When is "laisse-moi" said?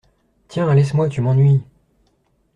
0.73-1.09